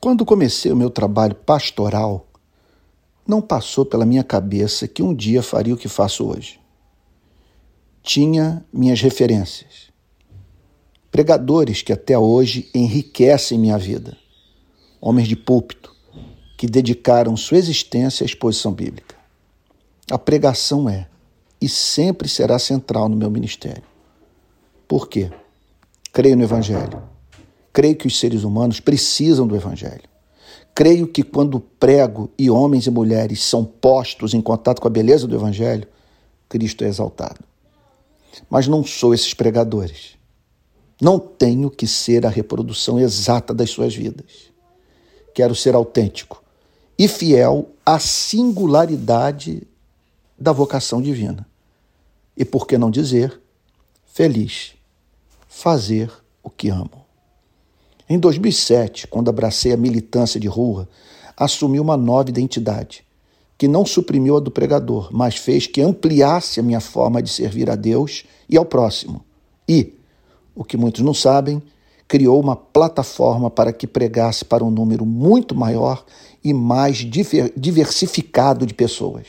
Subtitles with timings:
[0.00, 2.26] Quando comecei o meu trabalho pastoral,
[3.26, 6.60] não passou pela minha cabeça que um dia faria o que faço hoje.
[8.02, 9.88] Tinha minhas referências.
[11.10, 14.16] Pregadores que até hoje enriquecem minha vida.
[15.00, 15.94] Homens de púlpito
[16.56, 19.16] que dedicaram sua existência à exposição bíblica.
[20.10, 21.08] A pregação é
[21.60, 23.84] e sempre será central no meu ministério.
[24.86, 25.30] Por quê?
[26.12, 27.17] Creio no Evangelho.
[27.78, 30.02] Creio que os seres humanos precisam do Evangelho.
[30.74, 35.28] Creio que quando prego e homens e mulheres são postos em contato com a beleza
[35.28, 35.86] do Evangelho,
[36.48, 37.38] Cristo é exaltado.
[38.50, 40.16] Mas não sou esses pregadores.
[41.00, 44.50] Não tenho que ser a reprodução exata das suas vidas.
[45.32, 46.42] Quero ser autêntico
[46.98, 49.62] e fiel à singularidade
[50.36, 51.46] da vocação divina.
[52.36, 53.40] E por que não dizer,
[54.04, 54.74] feliz,
[55.46, 56.10] fazer
[56.42, 57.06] o que amo.
[58.10, 60.88] Em 2007, quando abracei a militância de rua,
[61.36, 63.04] assumi uma nova identidade,
[63.58, 67.68] que não suprimiu a do pregador, mas fez que ampliasse a minha forma de servir
[67.68, 69.22] a Deus e ao próximo.
[69.68, 69.92] E,
[70.54, 71.62] o que muitos não sabem,
[72.08, 76.02] criou uma plataforma para que pregasse para um número muito maior
[76.42, 76.96] e mais
[77.56, 79.26] diversificado de pessoas.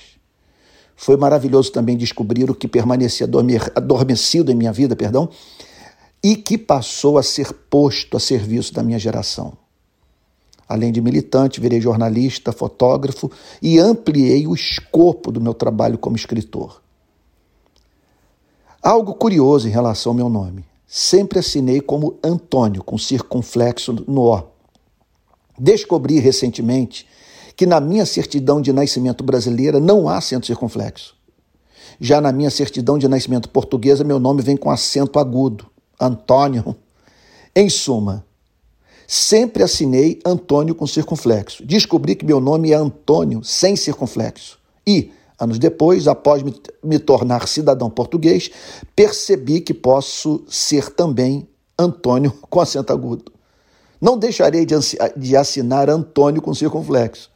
[0.96, 3.28] Foi maravilhoso também descobrir o que permanecia
[3.76, 5.30] adormecido em minha vida, perdão,
[6.24, 9.54] e que passou a ser posto a serviço da minha geração.
[10.68, 13.32] Além de militante, virei jornalista, fotógrafo
[13.62, 16.82] e ampliei o escopo do meu trabalho como escritor.
[18.82, 20.64] Algo curioso em relação ao meu nome.
[20.88, 24.44] Sempre assinei como Antônio, com circunflexo no O.
[25.58, 27.06] Descobri recentemente
[27.56, 31.16] que na minha certidão de nascimento brasileira não há acento circunflexo.
[32.00, 35.69] Já na minha certidão de nascimento portuguesa, meu nome vem com acento agudo.
[36.00, 36.76] Antônio.
[37.56, 38.26] Em suma,
[39.08, 41.66] sempre assinei Antônio com circunflexo.
[41.66, 44.60] Descobri que meu nome é Antônio sem circunflexo.
[44.88, 48.50] E, anos depois, após me, me tornar cidadão português,
[48.96, 53.32] percebi que posso ser também Antônio com acento agudo.
[54.00, 54.76] Não deixarei de,
[55.18, 57.30] de assinar Antônio com circunflexo,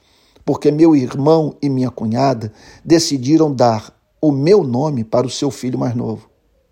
[0.45, 2.53] porque meu irmão e minha cunhada
[2.85, 6.29] decidiram dar o meu nome para o seu filho mais novo,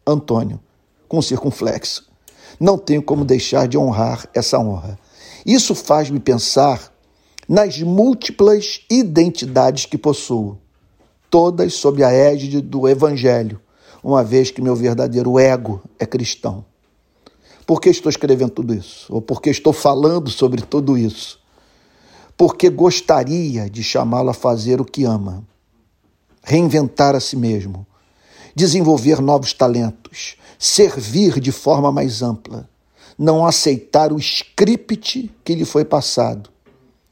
[0.07, 0.61] Antônio
[1.11, 2.09] com circunflexo.
[2.57, 4.97] Não tenho como deixar de honrar essa honra.
[5.45, 6.89] Isso faz-me pensar
[7.49, 10.57] nas múltiplas identidades que possuo,
[11.29, 13.59] todas sob a égide do Evangelho,
[14.01, 16.63] uma vez que meu verdadeiro ego é cristão.
[17.67, 19.13] Por que estou escrevendo tudo isso?
[19.13, 21.41] Ou por que estou falando sobre tudo isso?
[22.37, 25.43] Porque gostaria de chamá-lo a fazer o que ama,
[26.41, 27.85] reinventar a si mesmo,
[28.55, 32.69] desenvolver novos talentos, servir de forma mais ampla,
[33.17, 36.49] não aceitar o script que lhe foi passado.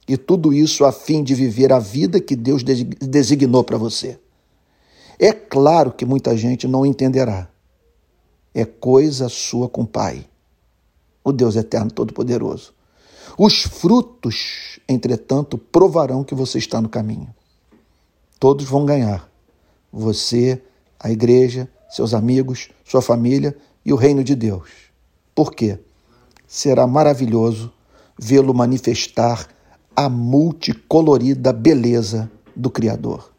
[0.08, 4.20] E tudo isso a fim de viver a vida que Deus designou para você.
[5.20, 7.48] É claro que muita gente não entenderá.
[8.54, 10.26] É coisa sua com o Pai,
[11.24, 12.74] o Deus Eterno Todo-Poderoso.
[13.38, 17.34] Os frutos, entretanto, provarão que você está no caminho.
[18.40, 19.30] Todos vão ganhar.
[19.92, 20.62] Você,
[21.00, 23.56] a igreja, seus amigos, sua família
[23.86, 24.70] e o reino de Deus.
[25.34, 25.80] Por quê?
[26.46, 27.72] Será maravilhoso
[28.20, 29.48] vê-lo manifestar
[29.96, 33.32] a multicolorida beleza do Criador.